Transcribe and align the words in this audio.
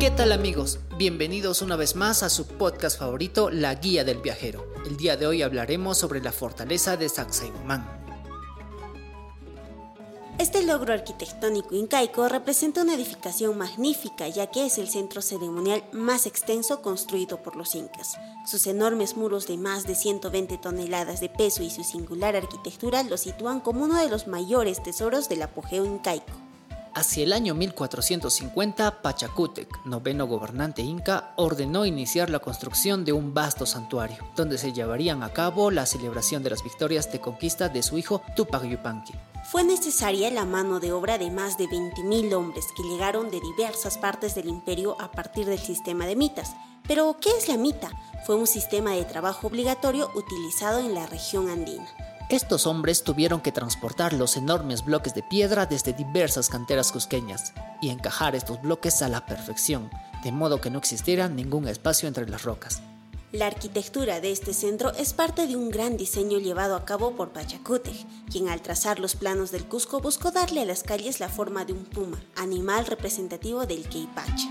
¿Qué 0.00 0.10
tal 0.10 0.32
amigos? 0.32 0.80
Bienvenidos 0.96 1.62
una 1.62 1.76
vez 1.76 1.94
más 1.94 2.22
a 2.22 2.30
su 2.30 2.46
podcast 2.46 2.98
favorito, 2.98 3.50
La 3.50 3.74
Guía 3.74 4.04
del 4.04 4.18
Viajero. 4.18 4.66
El 4.86 4.96
día 4.96 5.16
de 5.16 5.26
hoy 5.26 5.42
hablaremos 5.42 5.98
sobre 5.98 6.20
la 6.20 6.32
fortaleza 6.32 6.96
de 6.96 7.08
Sacsayhuamán. 7.08 8.07
Este 10.38 10.62
logro 10.62 10.92
arquitectónico 10.92 11.74
incaico 11.74 12.28
representa 12.28 12.82
una 12.82 12.94
edificación 12.94 13.58
magnífica 13.58 14.28
ya 14.28 14.46
que 14.46 14.66
es 14.66 14.78
el 14.78 14.88
centro 14.88 15.20
ceremonial 15.20 15.82
más 15.90 16.26
extenso 16.26 16.80
construido 16.80 17.42
por 17.42 17.56
los 17.56 17.74
incas. 17.74 18.16
Sus 18.46 18.68
enormes 18.68 19.16
muros 19.16 19.48
de 19.48 19.56
más 19.56 19.84
de 19.84 19.96
120 19.96 20.56
toneladas 20.58 21.20
de 21.20 21.28
peso 21.28 21.64
y 21.64 21.70
su 21.70 21.82
singular 21.82 22.36
arquitectura 22.36 23.02
lo 23.02 23.16
sitúan 23.16 23.58
como 23.58 23.82
uno 23.82 24.00
de 24.00 24.08
los 24.08 24.28
mayores 24.28 24.80
tesoros 24.80 25.28
del 25.28 25.42
apogeo 25.42 25.84
incaico. 25.84 26.47
Hacia 26.98 27.22
el 27.22 27.32
año 27.32 27.54
1450, 27.54 29.02
Pachacútec, 29.02 29.68
noveno 29.84 30.26
gobernante 30.26 30.82
inca, 30.82 31.32
ordenó 31.36 31.86
iniciar 31.86 32.28
la 32.28 32.40
construcción 32.40 33.04
de 33.04 33.12
un 33.12 33.32
vasto 33.32 33.66
santuario, 33.66 34.16
donde 34.34 34.58
se 34.58 34.72
llevarían 34.72 35.22
a 35.22 35.32
cabo 35.32 35.70
la 35.70 35.86
celebración 35.86 36.42
de 36.42 36.50
las 36.50 36.64
victorias 36.64 37.12
de 37.12 37.20
conquista 37.20 37.68
de 37.68 37.84
su 37.84 37.98
hijo 37.98 38.20
Tupac 38.34 38.64
Yupanqui. 38.64 39.12
Fue 39.44 39.62
necesaria 39.62 40.28
la 40.32 40.44
mano 40.44 40.80
de 40.80 40.90
obra 40.90 41.18
de 41.18 41.30
más 41.30 41.56
de 41.56 41.66
20.000 41.66 42.34
hombres 42.34 42.64
que 42.76 42.82
llegaron 42.82 43.30
de 43.30 43.40
diversas 43.40 43.96
partes 43.96 44.34
del 44.34 44.48
imperio 44.48 45.00
a 45.00 45.12
partir 45.12 45.46
del 45.46 45.60
sistema 45.60 46.04
de 46.04 46.16
mitas. 46.16 46.56
Pero, 46.88 47.16
¿qué 47.20 47.30
es 47.38 47.46
la 47.46 47.58
mita? 47.58 47.92
Fue 48.26 48.34
un 48.34 48.48
sistema 48.48 48.90
de 48.94 49.04
trabajo 49.04 49.46
obligatorio 49.46 50.10
utilizado 50.16 50.80
en 50.80 50.94
la 50.94 51.06
región 51.06 51.48
andina. 51.48 51.86
Estos 52.28 52.66
hombres 52.66 53.04
tuvieron 53.04 53.40
que 53.40 53.52
transportar 53.52 54.12
los 54.12 54.36
enormes 54.36 54.84
bloques 54.84 55.14
de 55.14 55.22
piedra 55.22 55.64
desde 55.64 55.94
diversas 55.94 56.50
canteras 56.50 56.92
cusqueñas 56.92 57.54
y 57.80 57.88
encajar 57.88 58.36
estos 58.36 58.60
bloques 58.60 59.00
a 59.00 59.08
la 59.08 59.24
perfección, 59.24 59.90
de 60.22 60.30
modo 60.30 60.60
que 60.60 60.68
no 60.68 60.78
existiera 60.78 61.30
ningún 61.30 61.66
espacio 61.66 62.06
entre 62.06 62.28
las 62.28 62.42
rocas. 62.42 62.82
La 63.32 63.46
arquitectura 63.46 64.20
de 64.20 64.30
este 64.30 64.52
centro 64.52 64.92
es 64.92 65.14
parte 65.14 65.46
de 65.46 65.56
un 65.56 65.70
gran 65.70 65.96
diseño 65.96 66.38
llevado 66.38 66.76
a 66.76 66.84
cabo 66.84 67.16
por 67.16 67.30
Pachacútec, 67.30 67.96
quien 68.30 68.50
al 68.50 68.60
trazar 68.60 68.98
los 68.98 69.16
planos 69.16 69.50
del 69.50 69.64
Cusco 69.64 70.00
buscó 70.00 70.30
darle 70.30 70.60
a 70.60 70.66
las 70.66 70.82
calles 70.82 71.20
la 71.20 71.30
forma 71.30 71.64
de 71.64 71.72
un 71.72 71.86
puma, 71.86 72.22
animal 72.36 72.84
representativo 72.84 73.64
del 73.64 73.88
Queipacha. 73.88 74.48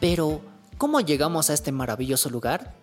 Pero, 0.00 0.40
¿cómo 0.76 1.00
llegamos 1.00 1.50
a 1.50 1.54
este 1.54 1.70
maravilloso 1.70 2.30
lugar? 2.30 2.80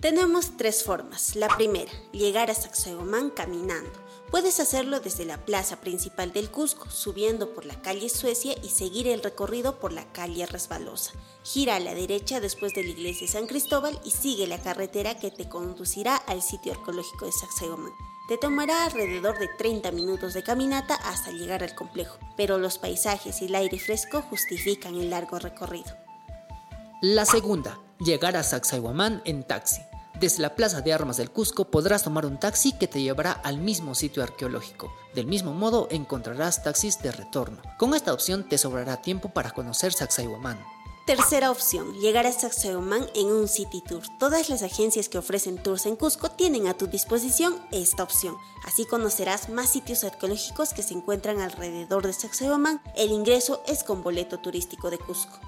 Tenemos 0.00 0.56
tres 0.56 0.82
formas. 0.82 1.36
La 1.36 1.48
primera, 1.48 1.92
llegar 2.10 2.50
a 2.50 2.54
Sacsayhuamán 2.54 3.28
caminando. 3.28 3.92
Puedes 4.30 4.58
hacerlo 4.58 5.00
desde 5.00 5.26
la 5.26 5.44
plaza 5.44 5.80
principal 5.82 6.32
del 6.32 6.50
Cusco, 6.50 6.88
subiendo 6.88 7.52
por 7.52 7.66
la 7.66 7.82
calle 7.82 8.08
Suecia 8.08 8.54
y 8.62 8.70
seguir 8.70 9.08
el 9.08 9.22
recorrido 9.22 9.78
por 9.78 9.92
la 9.92 10.10
calle 10.10 10.46
Resbalosa. 10.46 11.12
Gira 11.42 11.76
a 11.76 11.80
la 11.80 11.92
derecha 11.92 12.40
después 12.40 12.72
de 12.72 12.84
la 12.84 12.90
iglesia 12.90 13.26
de 13.26 13.32
San 13.32 13.46
Cristóbal 13.46 14.00
y 14.02 14.12
sigue 14.12 14.46
la 14.46 14.62
carretera 14.62 15.18
que 15.18 15.30
te 15.30 15.50
conducirá 15.50 16.16
al 16.16 16.40
sitio 16.40 16.72
arqueológico 16.72 17.26
de 17.26 17.32
Sacsayhuamán. 17.32 17.92
Te 18.26 18.38
tomará 18.38 18.84
alrededor 18.84 19.38
de 19.38 19.48
30 19.48 19.90
minutos 19.90 20.32
de 20.32 20.42
caminata 20.42 20.94
hasta 20.94 21.30
llegar 21.30 21.62
al 21.62 21.74
complejo, 21.74 22.18
pero 22.38 22.56
los 22.56 22.78
paisajes 22.78 23.42
y 23.42 23.46
el 23.46 23.54
aire 23.54 23.78
fresco 23.78 24.22
justifican 24.22 24.94
el 24.94 25.10
largo 25.10 25.38
recorrido. 25.38 25.94
La 27.02 27.26
segunda, 27.26 27.78
llegar 27.98 28.36
a 28.36 28.42
Sacsayhuamán 28.42 29.20
en 29.26 29.42
taxi. 29.46 29.89
Desde 30.20 30.42
la 30.42 30.54
Plaza 30.54 30.82
de 30.82 30.92
Armas 30.92 31.16
del 31.16 31.30
Cusco 31.30 31.64
podrás 31.70 32.02
tomar 32.02 32.26
un 32.26 32.38
taxi 32.38 32.72
que 32.72 32.86
te 32.86 33.00
llevará 33.00 33.32
al 33.32 33.56
mismo 33.56 33.94
sitio 33.94 34.22
arqueológico. 34.22 34.92
Del 35.14 35.26
mismo 35.26 35.54
modo 35.54 35.88
encontrarás 35.90 36.62
taxis 36.62 37.00
de 37.00 37.10
retorno. 37.10 37.62
Con 37.78 37.94
esta 37.94 38.12
opción 38.12 38.46
te 38.46 38.58
sobrará 38.58 39.00
tiempo 39.00 39.30
para 39.30 39.52
conocer 39.52 39.94
Sacsayhuamán. 39.94 40.62
Tercera 41.06 41.50
opción, 41.50 41.94
llegar 42.00 42.26
a 42.26 42.32
Sacsayhuamán 42.32 43.06
en 43.14 43.28
un 43.28 43.48
City 43.48 43.82
Tour. 43.88 44.02
Todas 44.18 44.50
las 44.50 44.62
agencias 44.62 45.08
que 45.08 45.16
ofrecen 45.16 45.56
tours 45.56 45.86
en 45.86 45.96
Cusco 45.96 46.30
tienen 46.30 46.66
a 46.66 46.76
tu 46.76 46.86
disposición 46.86 47.56
esta 47.70 48.02
opción. 48.02 48.36
Así 48.66 48.84
conocerás 48.84 49.48
más 49.48 49.70
sitios 49.70 50.04
arqueológicos 50.04 50.74
que 50.74 50.82
se 50.82 50.92
encuentran 50.92 51.40
alrededor 51.40 52.06
de 52.06 52.12
Sacsayhuamán. 52.12 52.82
El 52.94 53.10
ingreso 53.10 53.62
es 53.66 53.82
con 53.84 54.02
boleto 54.02 54.38
turístico 54.38 54.90
de 54.90 54.98
Cusco. 54.98 55.40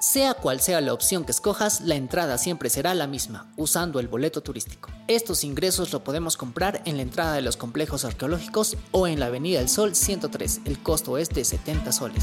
Sea 0.00 0.34
cual 0.34 0.60
sea 0.60 0.80
la 0.80 0.92
opción 0.92 1.24
que 1.24 1.32
escojas, 1.32 1.80
la 1.80 1.96
entrada 1.96 2.38
siempre 2.38 2.70
será 2.70 2.94
la 2.94 3.08
misma, 3.08 3.52
usando 3.56 3.98
el 3.98 4.06
boleto 4.06 4.40
turístico. 4.40 4.90
Estos 5.08 5.42
ingresos 5.42 5.92
lo 5.92 6.04
podemos 6.04 6.36
comprar 6.36 6.82
en 6.84 6.98
la 6.98 7.02
entrada 7.02 7.32
de 7.32 7.42
los 7.42 7.56
complejos 7.56 8.04
arqueológicos 8.04 8.76
o 8.92 9.08
en 9.08 9.18
la 9.18 9.26
Avenida 9.26 9.58
del 9.58 9.68
Sol 9.68 9.96
103. 9.96 10.60
El 10.66 10.80
costo 10.80 11.18
es 11.18 11.30
de 11.30 11.44
70 11.44 11.90
soles. 11.90 12.22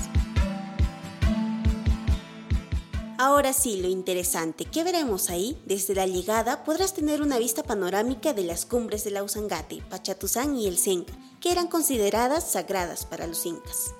Ahora 3.17 3.51
sí, 3.51 3.81
lo 3.81 3.89
interesante, 3.89 4.63
¿qué 4.63 4.85
veremos 4.85 5.29
ahí? 5.29 5.61
Desde 5.65 5.95
la 5.95 6.05
llegada 6.05 6.63
podrás 6.63 6.93
tener 6.93 7.21
una 7.21 7.39
vista 7.39 7.63
panorámica 7.63 8.33
de 8.33 8.43
las 8.43 8.65
cumbres 8.65 9.03
de 9.03 9.11
la 9.11 9.23
Usangate, 9.23 9.83
Pachatuzán 9.89 10.55
y 10.55 10.67
el 10.67 10.77
Senca, 10.77 11.13
que 11.41 11.51
eran 11.51 11.67
consideradas 11.67 12.49
sagradas 12.51 13.05
para 13.05 13.27
los 13.27 13.45
incas. 13.45 13.93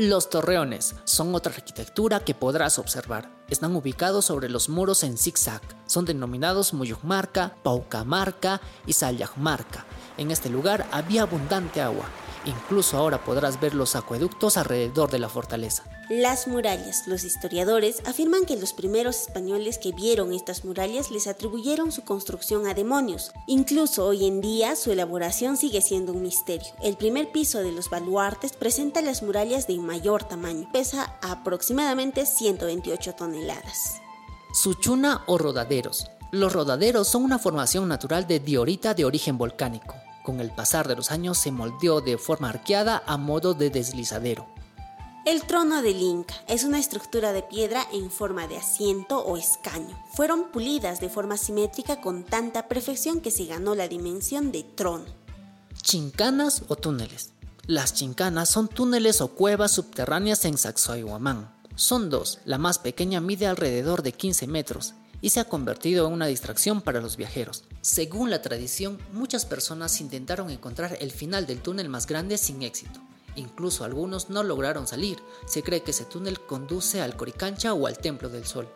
Los 0.00 0.30
torreones 0.30 0.94
son 1.04 1.34
otra 1.34 1.52
arquitectura 1.52 2.20
que 2.20 2.34
podrás 2.34 2.78
observar. 2.78 3.30
Están 3.50 3.76
ubicados 3.76 4.24
sobre 4.24 4.48
los 4.48 4.70
muros 4.70 5.04
en 5.04 5.18
zigzag. 5.18 5.60
Son 5.84 6.06
denominados 6.06 6.72
Muyucmarca, 6.72 7.54
Paucamarca 7.62 8.62
y 8.86 8.94
Salyagmarca. 8.94 9.84
En 10.16 10.30
este 10.30 10.48
lugar 10.48 10.86
había 10.90 11.24
abundante 11.24 11.82
agua. 11.82 12.06
Incluso 12.44 12.96
ahora 12.96 13.22
podrás 13.22 13.60
ver 13.60 13.74
los 13.74 13.96
acueductos 13.96 14.56
alrededor 14.56 15.10
de 15.10 15.18
la 15.18 15.28
fortaleza. 15.28 15.84
Las 16.08 16.48
murallas. 16.48 17.06
Los 17.06 17.22
historiadores 17.22 18.02
afirman 18.06 18.44
que 18.44 18.56
los 18.56 18.72
primeros 18.72 19.20
españoles 19.20 19.78
que 19.78 19.92
vieron 19.92 20.32
estas 20.32 20.64
murallas 20.64 21.10
les 21.10 21.26
atribuyeron 21.26 21.92
su 21.92 22.02
construcción 22.02 22.66
a 22.66 22.74
demonios. 22.74 23.30
Incluso 23.46 24.06
hoy 24.06 24.26
en 24.26 24.40
día 24.40 24.74
su 24.74 24.90
elaboración 24.90 25.56
sigue 25.56 25.82
siendo 25.82 26.12
un 26.12 26.22
misterio. 26.22 26.66
El 26.82 26.96
primer 26.96 27.30
piso 27.30 27.58
de 27.58 27.72
los 27.72 27.90
baluartes 27.90 28.54
presenta 28.54 29.02
las 29.02 29.22
murallas 29.22 29.66
de 29.66 29.78
mayor 29.78 30.24
tamaño. 30.24 30.68
Pesa 30.72 31.16
aproximadamente 31.22 32.26
128 32.26 33.14
toneladas. 33.14 34.00
Suchuna 34.52 35.22
o 35.26 35.38
rodaderos. 35.38 36.10
Los 36.32 36.52
rodaderos 36.52 37.06
son 37.06 37.22
una 37.24 37.38
formación 37.38 37.86
natural 37.86 38.26
de 38.26 38.40
diorita 38.40 38.94
de 38.94 39.04
origen 39.04 39.38
volcánico. 39.38 39.94
Con 40.22 40.40
el 40.40 40.50
pasar 40.50 40.86
de 40.86 40.96
los 40.96 41.10
años 41.10 41.38
se 41.38 41.50
moldeó 41.50 42.00
de 42.00 42.18
forma 42.18 42.50
arqueada 42.50 43.02
a 43.06 43.16
modo 43.16 43.54
de 43.54 43.70
deslizadero. 43.70 44.46
El 45.26 45.42
trono 45.42 45.82
del 45.82 46.00
Inca 46.00 46.34
es 46.48 46.64
una 46.64 46.78
estructura 46.78 47.32
de 47.32 47.42
piedra 47.42 47.86
en 47.92 48.10
forma 48.10 48.46
de 48.46 48.56
asiento 48.56 49.18
o 49.18 49.36
escaño. 49.36 50.02
Fueron 50.14 50.50
pulidas 50.50 51.00
de 51.00 51.10
forma 51.10 51.36
simétrica 51.36 52.00
con 52.00 52.24
tanta 52.24 52.68
perfección 52.68 53.20
que 53.20 53.30
se 53.30 53.44
ganó 53.44 53.74
la 53.74 53.86
dimensión 53.86 54.50
de 54.50 54.62
trono. 54.62 55.04
Chincanas 55.82 56.62
o 56.68 56.76
túneles. 56.76 57.32
Las 57.66 57.94
chincanas 57.94 58.48
son 58.48 58.68
túneles 58.68 59.20
o 59.20 59.28
cuevas 59.28 59.72
subterráneas 59.72 60.44
en 60.46 60.56
Sacsayhuamán. 60.56 61.54
Son 61.76 62.10
dos, 62.10 62.40
la 62.44 62.58
más 62.58 62.78
pequeña 62.78 63.20
mide 63.20 63.46
alrededor 63.46 64.02
de 64.02 64.12
15 64.12 64.46
metros 64.46 64.94
y 65.20 65.30
se 65.30 65.40
ha 65.40 65.44
convertido 65.44 66.06
en 66.06 66.12
una 66.12 66.26
distracción 66.26 66.80
para 66.80 67.00
los 67.00 67.16
viajeros. 67.16 67.64
Según 67.80 68.30
la 68.30 68.42
tradición, 68.42 68.98
muchas 69.12 69.46
personas 69.46 70.00
intentaron 70.00 70.50
encontrar 70.50 70.96
el 71.00 71.10
final 71.10 71.46
del 71.46 71.60
túnel 71.60 71.88
más 71.88 72.06
grande 72.06 72.38
sin 72.38 72.62
éxito. 72.62 73.00
Incluso 73.36 73.84
algunos 73.84 74.30
no 74.30 74.42
lograron 74.42 74.86
salir. 74.86 75.18
Se 75.46 75.62
cree 75.62 75.82
que 75.82 75.92
ese 75.92 76.04
túnel 76.04 76.40
conduce 76.40 77.00
al 77.00 77.16
Coricancha 77.16 77.74
o 77.74 77.86
al 77.86 77.98
Templo 77.98 78.28
del 78.28 78.44
Sol. 78.44 78.68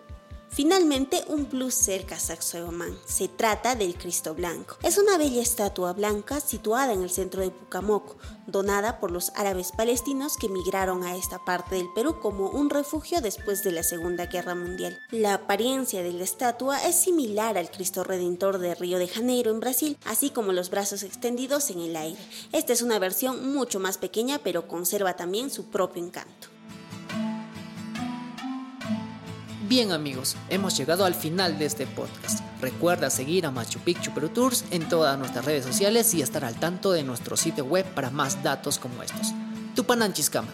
Finalmente, 0.55 1.25
un 1.27 1.47
plus 1.47 1.75
cerca 1.75 2.15
a 2.15 2.21
Sacsayhuamán. 2.21 2.97
Se 3.07 3.27
trata 3.27 3.75
del 3.75 3.97
Cristo 3.97 4.37
Blanco. 4.37 4.77
Es 4.85 4.99
una 4.99 5.19
bella 5.19 5.43
estatua 5.43 5.93
blanca 5.95 6.39
situada 6.39 6.93
en 6.93 7.03
el 7.03 7.11
centro 7.11 7.43
de 7.43 7.51
Pucamoco, 7.51 8.17
donada 8.47 9.01
por 9.01 9.11
los 9.11 9.33
árabes 9.35 9.73
palestinos 9.73 10.37
que 10.37 10.49
migraron 10.49 11.03
a 11.03 11.17
esta 11.17 11.45
parte 11.45 11.75
del 11.75 11.89
Perú 11.93 12.21
como 12.21 12.51
un 12.51 12.71
refugio 12.71 13.21
después 13.21 13.65
de 13.65 13.73
la 13.73 13.83
Segunda 13.83 14.27
Guerra 14.27 14.55
Mundial. 14.55 14.97
La 15.11 15.35
apariencia 15.35 16.05
de 16.05 16.13
la 16.13 16.23
estatua 16.23 16.79
es 16.87 16.95
similar 16.95 17.59
al 17.59 17.73
Cristo 17.73 18.05
Redentor 18.05 18.59
de 18.59 18.77
Río 18.77 19.01
de 19.01 19.09
Janeiro 19.09 19.51
en 19.51 19.59
Brasil, 19.59 19.99
así 20.05 20.31
como 20.31 20.53
los 20.53 20.71
brazos 20.71 21.03
extendidos 21.03 21.71
en 21.71 21.81
el 21.81 21.97
aire. 21.97 22.21
Esta 22.53 22.73
es 22.73 22.81
una 22.81 23.01
versión 23.01 23.53
mucho 23.53 23.81
más 23.81 23.99
pequeña, 23.99 24.39
pero 24.39 24.69
conserva 24.69 25.17
también 25.17 25.51
su 25.51 25.65
propio 25.65 26.05
encanto. 26.05 26.54
Bien 29.67 29.93
amigos, 29.93 30.37
hemos 30.51 30.77
llegado 30.77 31.07
al 31.07 31.15
final 31.15 31.59
de 31.59 31.65
este 31.65 31.87
podcast. 31.87 32.41
Recuerda 32.61 33.09
seguir 33.09 33.47
a 33.47 33.51
Machu 33.51 33.79
Picchu 33.79 34.13
Peru 34.13 34.29
Tours 34.29 34.67
en 34.71 34.87
todas 34.91 35.19
nuestras 35.19 35.47
redes 35.47 35.65
sociales 35.65 36.13
y 36.13 36.21
estar 36.21 36.45
al 36.45 36.57
tanto 36.57 36.93
de 36.93 37.03
nuestro 37.03 37.35
sitio 37.35 37.65
web 37.65 37.87
para 37.95 38.11
más 38.11 38.43
datos 38.43 38.79
como 38.79 39.03
estos. 39.03 39.33
Tupananchiscama. 39.75 40.49